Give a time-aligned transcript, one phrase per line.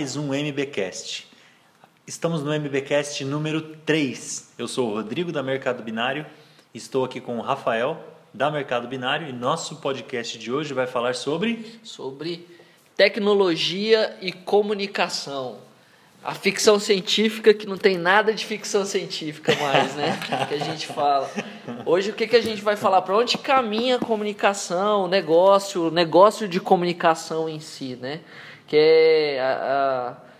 [0.00, 1.28] mais um MBcast.
[2.06, 4.54] Estamos no MBcast número 3.
[4.56, 6.24] Eu sou o Rodrigo da Mercado Binário,
[6.72, 8.02] estou aqui com o Rafael
[8.32, 12.48] da Mercado Binário e nosso podcast de hoje vai falar sobre sobre
[12.96, 15.58] tecnologia e comunicação.
[16.24, 20.18] A ficção científica que não tem nada de ficção científica mais, né?
[20.48, 21.30] que a gente fala.
[21.84, 23.02] Hoje o que, que a gente vai falar?
[23.02, 28.20] Para onde caminha a comunicação, o negócio, o negócio de comunicação em si, né?
[28.70, 30.30] Que é a, a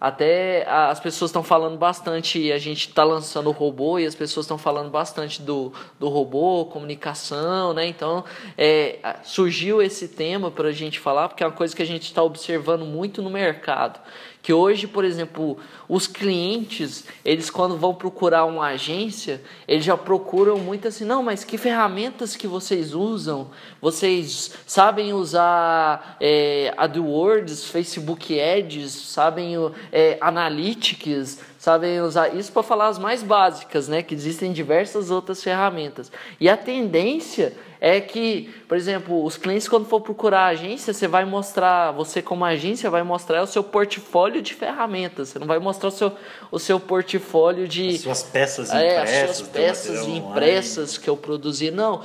[0.00, 4.46] até as pessoas estão falando bastante, a gente está lançando o robô e as pessoas
[4.46, 7.84] estão falando bastante do, do robô, comunicação, né?
[7.86, 8.24] Então
[8.56, 12.04] é, surgiu esse tema para a gente falar, porque é uma coisa que a gente
[12.04, 13.98] está observando muito no mercado.
[14.42, 20.58] Que hoje, por exemplo, os clientes, eles quando vão procurar uma agência, eles já procuram
[20.58, 23.50] muito assim, não, mas que ferramentas que vocês usam?
[23.80, 29.54] Vocês sabem usar é, AdWords, Facebook Ads, sabem
[29.92, 34.02] é, Analytics, sabem usar isso para falar as mais básicas, né?
[34.02, 36.10] Que existem diversas outras ferramentas.
[36.40, 41.06] E a tendência é que, por exemplo, os clientes quando for procurar a agência, você
[41.06, 45.28] vai mostrar, você como agência vai mostrar o seu portfólio de ferramentas.
[45.28, 46.12] Você não vai mostrar o seu,
[46.50, 51.04] o seu portfólio de as suas peças impressas, é, as suas peças impressas online.
[51.04, 52.02] que eu produzi, não.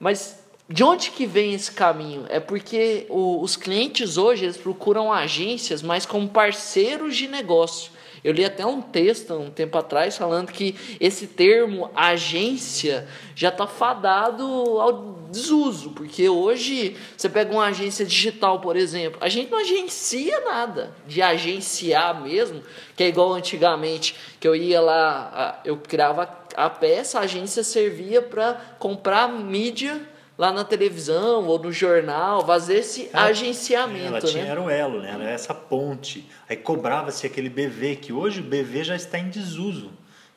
[0.00, 2.24] Mas de onde que vem esse caminho?
[2.28, 7.93] É porque o, os clientes hoje eles procuram agências, mas como parceiros de negócio.
[8.24, 13.66] Eu li até um texto um tempo atrás falando que esse termo agência já está
[13.66, 14.42] fadado
[14.80, 20.40] ao desuso, porque hoje você pega uma agência digital, por exemplo, a gente não agencia
[20.40, 22.62] nada, de agenciar mesmo,
[22.96, 28.22] que é igual antigamente, que eu ia lá, eu criava a peça, a agência servia
[28.22, 30.00] para comprar mídia
[30.36, 34.06] lá na televisão ou no jornal, fazer esse ela, agenciamento.
[34.06, 34.50] Ela tinha, né?
[34.50, 35.12] era o elo, né?
[35.12, 36.28] Era essa ponte.
[36.48, 39.90] Aí cobrava-se aquele BV, que hoje o BV já está em desuso.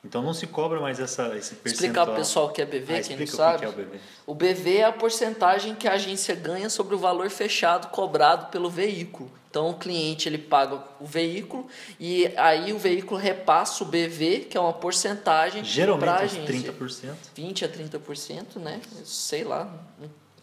[0.07, 1.73] Então não se cobra mais essa, esse percentual.
[1.73, 3.55] Explicar para o pessoal o que é BV, ah, quem não sabe.
[3.57, 3.99] O que é o BV.
[4.25, 8.69] O BV é a porcentagem que a agência ganha sobre o valor fechado cobrado pelo
[8.69, 9.29] veículo.
[9.49, 11.67] Então o cliente ele paga o veículo
[11.99, 15.61] e aí o veículo repassa o BV, que é uma porcentagem
[15.99, 16.71] para a agência.
[16.71, 17.13] 30%.
[17.35, 18.79] 20 a 30%, né?
[19.03, 19.69] Sei lá,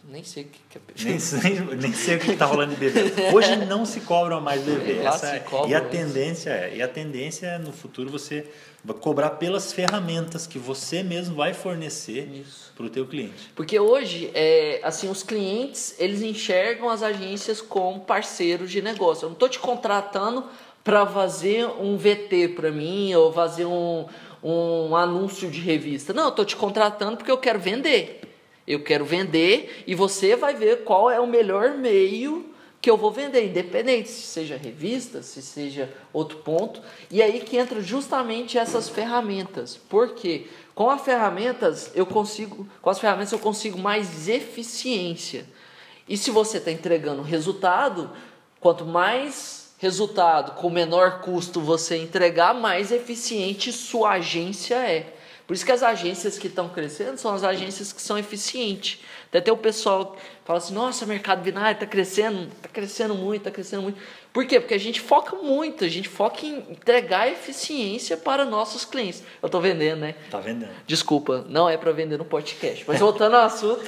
[0.07, 3.33] nem sei o que, é nem, nem sei o que está rolando de BV.
[3.33, 4.99] Hoje não se cobra mais BV.
[4.99, 8.45] Essa, é, e a tendência é, e a tendência é no futuro você
[8.83, 12.45] vai cobrar pelas ferramentas que você mesmo vai fornecer
[12.75, 13.51] para o teu cliente.
[13.55, 19.25] Porque hoje, é, assim, os clientes eles enxergam as agências como parceiros de negócio.
[19.25, 20.45] Eu não estou te contratando
[20.83, 24.05] para fazer um VT para mim ou fazer um,
[24.43, 26.13] um anúncio de revista.
[26.13, 28.21] Não, eu estou te contratando porque eu quero vender.
[28.67, 32.53] Eu quero vender e você vai ver qual é o melhor meio
[32.85, 36.79] que eu vou vender, independente se seja revista, se seja outro ponto.
[37.09, 39.75] E aí que entra justamente essas ferramentas.
[39.89, 40.45] Porque
[40.75, 45.47] com as ferramentas eu consigo, com as ferramentas eu consigo mais eficiência.
[46.07, 48.11] E se você está entregando resultado,
[48.59, 55.13] quanto mais resultado com menor custo você entregar, mais eficiente sua agência é.
[55.47, 58.99] Por isso que as agências que estão crescendo são as agências que são eficientes.
[59.27, 63.41] Até tem o pessoal que fala assim, nossa, mercado binário está crescendo, está crescendo muito,
[63.41, 63.99] está crescendo muito.
[64.33, 64.59] Por quê?
[64.59, 69.23] Porque a gente foca muito, a gente foca em entregar eficiência para nossos clientes.
[69.41, 70.15] Eu estou vendendo, né?
[70.31, 70.71] Tá vendendo.
[70.87, 72.83] Desculpa, não é para vender no podcast.
[72.87, 73.83] Mas voltando ao assunto,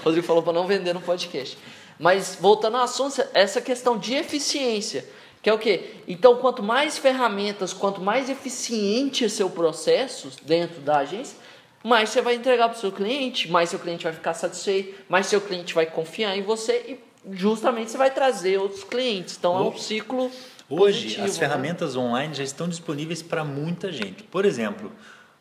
[0.00, 1.56] o Rodrigo falou para não vender no podcast.
[1.98, 5.04] Mas voltando ao assunto, essa questão de eficiência.
[5.42, 5.94] Que é o quê?
[6.06, 11.36] Então, quanto mais ferramentas, quanto mais eficiente é seu processo dentro da agência,
[11.82, 15.26] mais você vai entregar para o seu cliente, mais seu cliente vai ficar satisfeito, mais
[15.26, 19.36] seu cliente vai confiar em você e justamente você vai trazer outros clientes.
[19.38, 20.30] Então, é um ciclo
[20.68, 21.38] Hoje, positivo, as né?
[21.38, 24.22] ferramentas online já estão disponíveis para muita gente.
[24.22, 24.92] Por exemplo,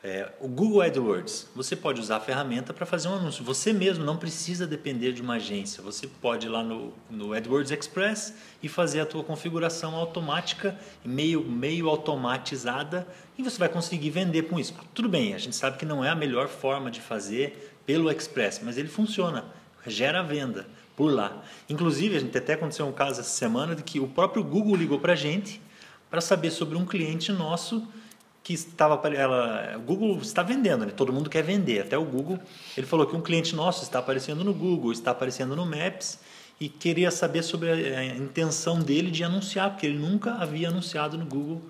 [0.01, 3.43] é, o Google AdWords, você pode usar a ferramenta para fazer um anúncio.
[3.43, 5.83] Você mesmo não precisa depender de uma agência.
[5.83, 8.33] Você pode ir lá no, no AdWords Express
[8.63, 13.05] e fazer a tua configuração automática, meio, meio automatizada,
[13.37, 14.73] e você vai conseguir vender com isso.
[14.93, 18.61] Tudo bem, a gente sabe que não é a melhor forma de fazer pelo Express,
[18.63, 19.43] mas ele funciona,
[19.85, 20.65] gera venda
[20.95, 21.43] por lá.
[21.67, 24.99] Inclusive, a gente até aconteceu um caso essa semana de que o próprio Google ligou
[24.99, 25.61] para a gente
[26.09, 27.85] para saber sobre um cliente nosso
[28.49, 30.91] que estava ela, o Google está vendendo, né?
[30.91, 32.39] todo mundo quer vender, até o Google.
[32.75, 36.17] Ele falou que um cliente nosso está aparecendo no Google, está aparecendo no Maps
[36.59, 41.15] e queria saber sobre a, a intenção dele de anunciar, porque ele nunca havia anunciado
[41.15, 41.61] no Google,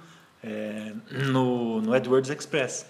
[0.41, 0.93] é,
[1.29, 2.85] no, no AdWords Express.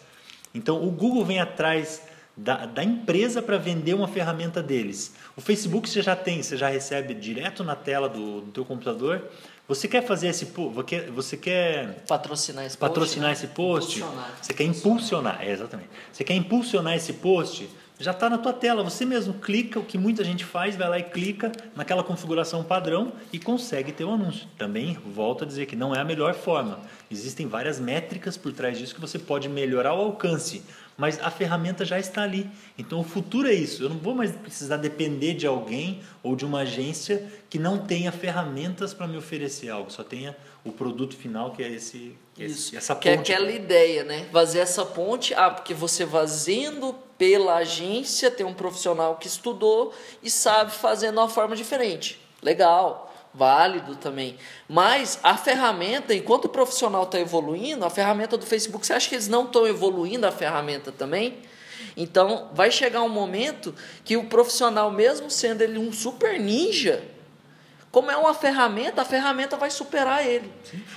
[0.54, 2.04] Então o Google vem atrás
[2.38, 5.16] da, da empresa para vender uma ferramenta deles.
[5.36, 9.24] O Facebook você já tem, você já recebe direto na tela do, do teu computador
[9.70, 14.00] Você quer fazer esse você você quer patrocinar esse patrocinar post, esse post?
[14.00, 14.38] Impulsionar.
[14.42, 15.90] Você quer impulsionar, é, exatamente.
[16.12, 17.70] Você quer impulsionar esse post?
[18.00, 20.98] Já está na tua tela, você mesmo clica, o que muita gente faz, vai lá
[20.98, 24.48] e clica naquela configuração padrão e consegue ter o um anúncio.
[24.58, 26.80] Também volto a dizer que não é a melhor forma.
[27.12, 30.64] Existem várias métricas por trás disso que você pode melhorar o alcance,
[31.00, 32.48] mas a ferramenta já está ali.
[32.78, 33.84] Então o futuro é isso.
[33.84, 38.12] Eu não vou mais precisar depender de alguém ou de uma agência que não tenha
[38.12, 42.76] ferramentas para me oferecer algo, só tenha o produto final que é esse, isso.
[42.76, 43.04] essa ponte.
[43.04, 44.28] Que é aquela ideia, né?
[44.32, 50.30] Fazer essa ponte, ah, porque você fazendo pela agência, tem um profissional que estudou e
[50.30, 52.20] sabe fazer de uma forma diferente.
[52.42, 54.38] Legal válido também.
[54.68, 59.16] Mas a ferramenta, enquanto o profissional está evoluindo, a ferramenta do Facebook, você acha que
[59.16, 61.38] eles não estão evoluindo a ferramenta também?
[61.96, 63.74] Então, vai chegar um momento
[64.04, 67.04] que o profissional, mesmo sendo ele um super ninja,
[67.92, 70.52] como é uma ferramenta, a ferramenta vai superar ele.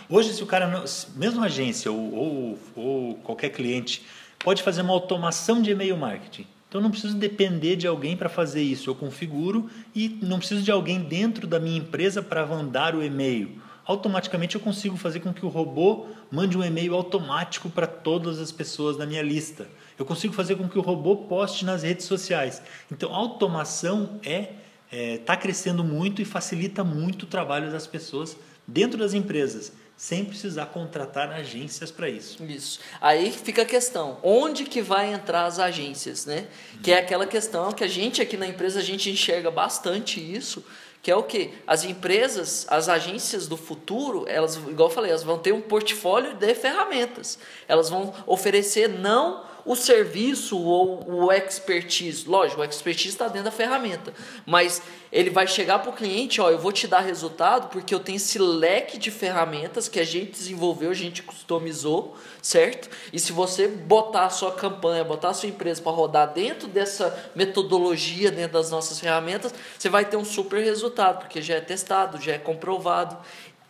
[0.09, 0.85] Hoje, se o cara,
[1.17, 4.05] mesmo agência ou, ou, ou qualquer cliente,
[4.39, 6.47] pode fazer uma automação de e-mail marketing.
[6.73, 8.89] Então não preciso depender de alguém para fazer isso.
[8.89, 13.61] Eu configuro e não preciso de alguém dentro da minha empresa para mandar o e-mail.
[13.85, 18.51] Automaticamente eu consigo fazer com que o robô mande um e-mail automático para todas as
[18.51, 19.69] pessoas da minha lista.
[19.99, 22.63] Eu consigo fazer com que o robô poste nas redes sociais.
[22.91, 24.53] Então, automação é
[24.91, 28.35] está é, tá crescendo muito e facilita muito o trabalho das pessoas
[28.67, 32.43] dentro das empresas sem precisar contratar agências para isso.
[32.45, 32.81] Isso.
[33.01, 36.49] Aí fica a questão, onde que vai entrar as agências, né?
[36.83, 40.65] Que é aquela questão que a gente aqui na empresa a gente enxerga bastante isso,
[41.03, 45.25] que é o que as empresas, as agências do futuro, elas, igual eu falei, elas
[45.25, 47.39] vão ter um portfólio de ferramentas.
[47.67, 52.29] Elas vão oferecer não o serviço ou o expertise.
[52.29, 54.13] Lógico, o expertise está dentro da ferramenta,
[54.45, 54.83] mas
[55.13, 58.17] ele vai chegar para o cliente, ó, eu vou te dar resultado porque eu tenho
[58.17, 62.89] esse leque de ferramentas que a gente desenvolveu, a gente customizou, certo?
[63.13, 67.31] E se você botar a sua campanha, botar a sua empresa para rodar dentro dessa
[67.35, 72.21] metodologia, dentro das nossas ferramentas, você vai ter um super resultado, porque já é testado,
[72.21, 73.17] já é comprovado.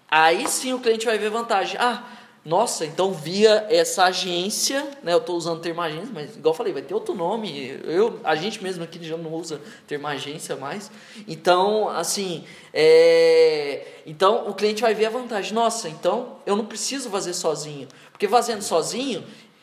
[0.09, 1.77] Aí sim o cliente vai ver vantagem.
[1.81, 2.05] Ah,
[2.45, 5.13] nossa, então via essa agência, né?
[5.13, 7.81] Eu estou usando termo agência, mas igual eu falei, vai ter outro nome.
[7.85, 10.91] Eu, a gente mesmo aqui já não usa termo agência mais.
[11.29, 12.45] Então, assim,
[12.75, 15.53] é, então o cliente vai ver a vantagem.
[15.53, 19.23] Nossa, então eu não preciso fazer sozinho, porque fazendo sozinho,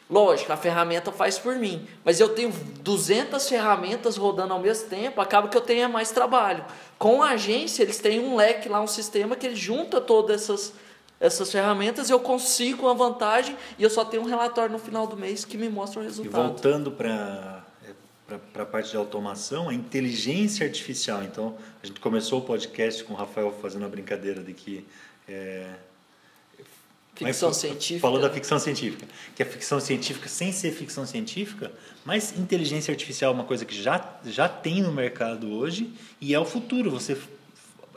[0.09, 5.19] lógico, a ferramenta faz por mim, mas eu tenho 200 ferramentas rodando ao mesmo tempo,
[5.19, 6.63] acaba que eu tenha mais trabalho.
[6.97, 10.73] Com a agência, eles têm um leque lá, um sistema que ele junta todas essas
[11.19, 15.17] essas ferramentas, eu consigo uma vantagem e eu só tenho um relatório no final do
[15.17, 16.43] mês que me mostra o resultado.
[16.43, 17.59] E voltando para
[18.53, 21.23] para a parte de automação, a inteligência artificial.
[21.23, 24.85] Então, a gente começou o podcast com o Rafael fazendo a brincadeira de que
[25.27, 25.73] é,
[27.15, 28.01] ficção científica.
[28.01, 29.07] Falou da ficção científica.
[29.35, 31.71] Que a ficção científica, sem ser ficção científica,
[32.05, 35.91] mas inteligência artificial é uma coisa que já, já tem no mercado hoje
[36.21, 36.91] e é o futuro.
[36.91, 37.17] Você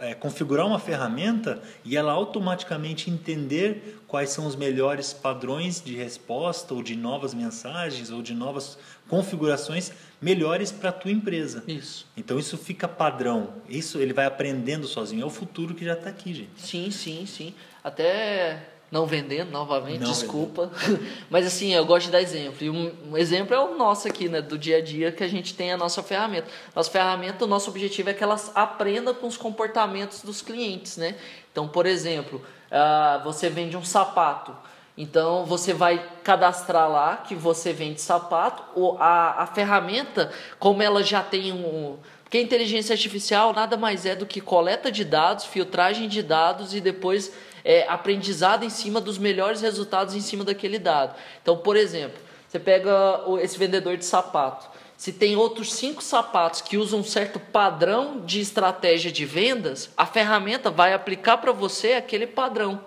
[0.02, 6.74] é, configurar uma ferramenta e ela automaticamente entender quais são os melhores padrões de resposta
[6.74, 8.76] ou de novas mensagens ou de novas
[9.08, 11.62] configurações melhores para a tua empresa.
[11.68, 12.04] Isso.
[12.16, 13.54] Então isso fica padrão.
[13.68, 15.22] Isso ele vai aprendendo sozinho.
[15.22, 16.60] É o futuro que já está aqui, gente.
[16.60, 17.54] Sim, sim, sim.
[17.84, 20.70] Até não vendendo novamente, não desculpa.
[20.74, 21.08] Vendendo.
[21.30, 22.58] Mas assim, eu gosto de dar exemplo.
[22.60, 25.28] E um, um, exemplo é o nosso aqui, né, do dia a dia que a
[25.28, 26.46] gente tem a nossa ferramenta.
[26.76, 31.16] Nossa ferramenta, o nosso objetivo é que elas aprendam com os comportamentos dos clientes, né?
[31.50, 34.54] Então, por exemplo, uh, você vende um sapato.
[34.94, 38.62] Então você vai cadastrar lá que você vende sapato.
[38.74, 41.96] Ou a, a ferramenta, como ela já tem um.
[42.22, 46.74] Porque a inteligência artificial nada mais é do que coleta de dados, filtragem de dados
[46.74, 47.32] e depois
[47.64, 51.16] é, aprendizado em cima dos melhores resultados em cima daquele dado.
[51.42, 54.70] Então, por exemplo, você pega esse vendedor de sapato.
[54.96, 60.06] Se tem outros cinco sapatos que usam um certo padrão de estratégia de vendas, a
[60.06, 62.80] ferramenta vai aplicar para você aquele padrão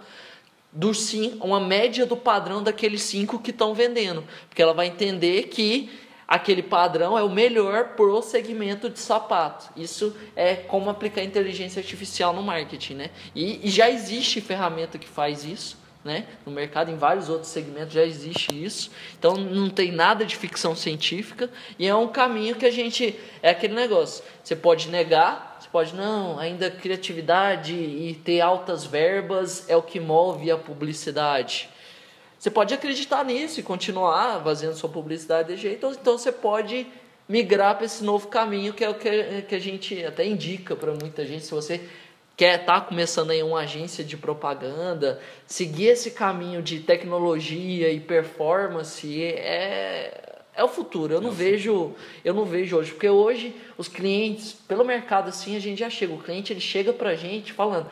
[0.72, 5.44] dos sim, uma média do padrão daqueles cinco que estão vendendo, porque ela vai entender
[5.44, 5.90] que
[6.28, 9.70] aquele padrão é o melhor para o segmento de sapato.
[9.76, 13.10] Isso é como aplicar inteligência artificial no marketing, né?
[13.34, 16.26] E, e, já existe ferramenta que faz isso, né?
[16.46, 18.92] No mercado, em vários outros segmentos já existe isso.
[19.18, 23.50] Então não tem nada de ficção científica e é um caminho que a gente é
[23.50, 24.24] aquele negócio.
[24.44, 30.00] Você pode negar, você pode não, ainda criatividade e ter altas verbas é o que
[30.00, 31.70] move a publicidade.
[32.46, 36.86] Você pode acreditar nisso e continuar fazendo sua publicidade de jeito, ou então você pode
[37.28, 40.94] migrar para esse novo caminho que é o que, que a gente até indica para
[40.94, 41.44] muita gente.
[41.44, 41.82] Se você
[42.38, 48.00] quer estar tá começando aí uma agência de propaganda, seguir esse caminho de tecnologia e
[48.00, 51.16] performance é é o futuro.
[51.16, 55.56] Eu não é vejo, eu não vejo hoje, porque hoje os clientes, pelo mercado assim,
[55.56, 57.90] a gente já chega, o cliente ele chega pra gente falando: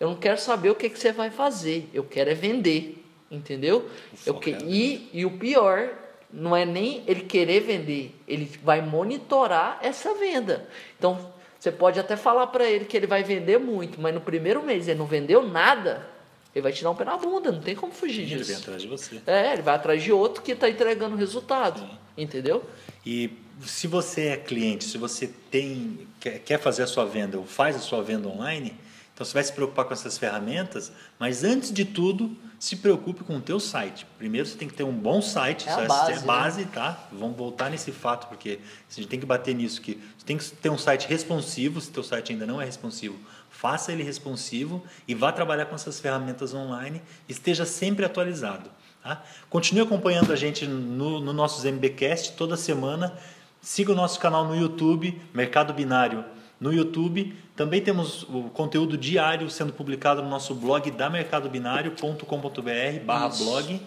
[0.00, 3.04] "Eu não quero saber o que que você vai fazer, eu quero é vender".
[3.30, 3.88] Entendeu?
[4.24, 5.90] Eu que, e, e o pior
[6.32, 10.66] não é nem ele querer vender, ele vai monitorar essa venda.
[10.98, 14.62] Então, você pode até falar para ele que ele vai vender muito, mas no primeiro
[14.62, 16.06] mês ele não vendeu nada,
[16.54, 18.36] ele vai te dar um pé na bunda, não tem como fugir disso.
[18.36, 19.20] Ele vem atrás de você.
[19.26, 21.90] É, ele vai atrás de outro que está entregando resultado, Sim.
[22.16, 22.64] entendeu?
[23.04, 23.30] E
[23.64, 27.78] se você é cliente, se você tem quer fazer a sua venda ou faz a
[27.78, 28.74] sua venda online,
[29.18, 33.38] então você vai se preocupar com essas ferramentas, mas antes de tudo, se preocupe com
[33.38, 34.06] o teu site.
[34.16, 36.70] Primeiro você tem que ter um bom site, é a base, é base né?
[36.72, 37.08] tá?
[37.10, 40.44] Vamos voltar nesse fato porque a gente tem que bater nisso que você tem que
[40.44, 43.18] ter um site responsivo, se teu site ainda não é responsivo,
[43.50, 48.70] faça ele responsivo e vá trabalhar com essas ferramentas online, esteja sempre atualizado,
[49.02, 49.20] tá?
[49.50, 53.12] Continue acompanhando a gente no, no nossos MBcast toda semana.
[53.60, 56.24] Siga o nosso canal no YouTube, Mercado Binário
[56.60, 57.34] no YouTube.
[57.54, 63.80] Também temos o conteúdo diário sendo publicado no nosso blog da mercadobinário.com.br barra blog.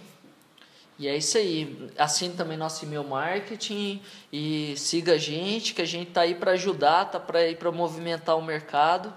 [0.99, 1.89] E é isso aí.
[1.97, 4.01] Assine também nosso e-mail marketing
[4.31, 7.71] e siga a gente, que a gente está aí para ajudar, tá para ir para
[7.71, 9.11] movimentar o mercado.